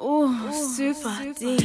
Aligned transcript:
Oh, 0.00 0.52
super 0.52 1.32
D. 1.36 1.58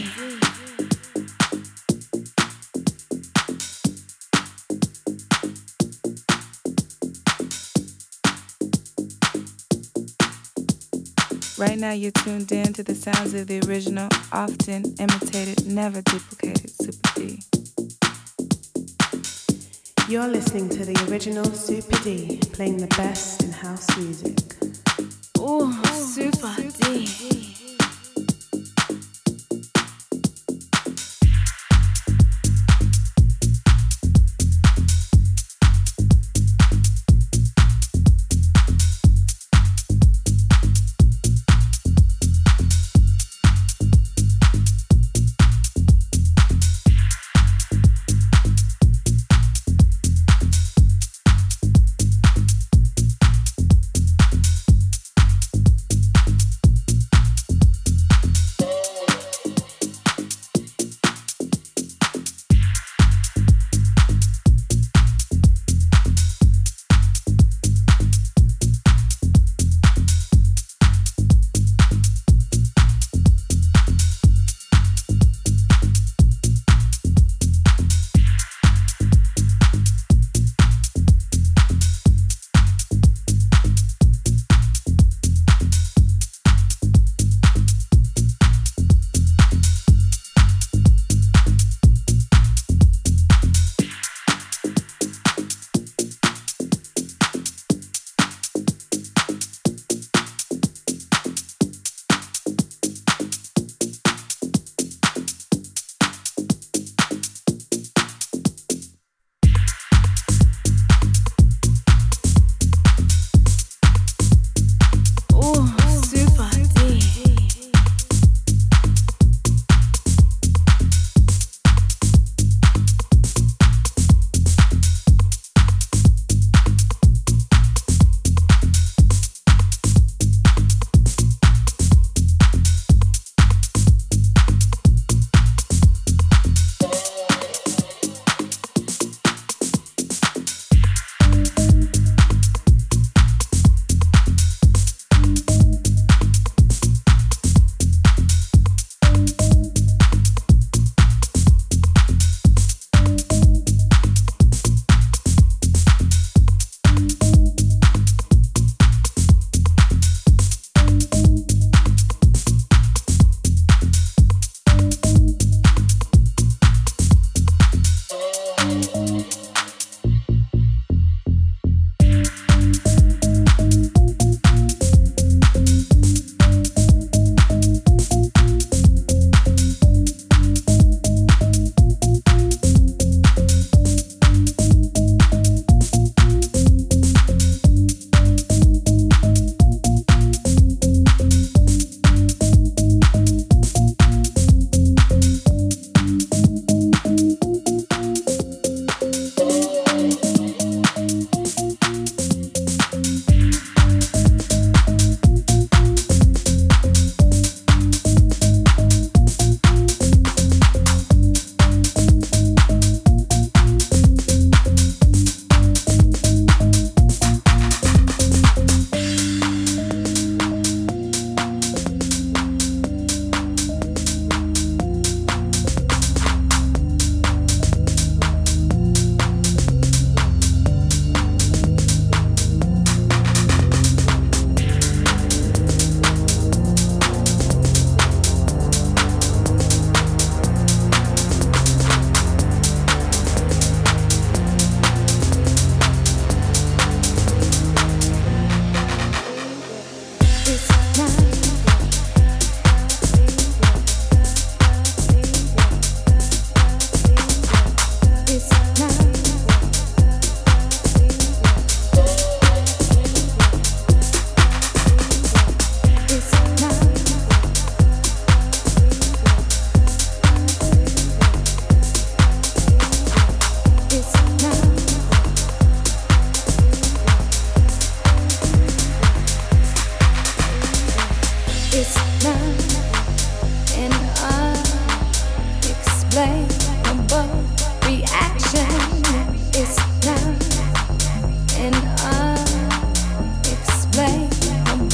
Right 11.59 11.77
now, 11.77 11.91
you're 11.91 12.11
tuned 12.11 12.51
in 12.51 12.73
to 12.73 12.81
the 12.83 12.95
sounds 12.95 13.35
of 13.35 13.45
the 13.45 13.61
original, 13.67 14.09
often 14.31 14.95
imitated, 14.97 15.67
never 15.67 16.01
duplicated 16.01 16.71
Super 16.71 17.13
D. 17.15 17.39
You're 20.09 20.27
listening 20.27 20.69
to 20.69 20.83
the 20.83 21.07
original 21.07 21.45
Super 21.45 22.03
D, 22.03 22.39
playing 22.51 22.77
the 22.77 22.87
best 22.97 23.43
in 23.43 23.51
house 23.51 23.95
music. 23.95 24.39
Oh, 25.37 25.71
Super 25.93 26.55
D. 26.81 27.07
Oh, 27.21 27.52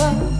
unexplainable 0.09 0.38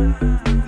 Bye. 0.00 0.59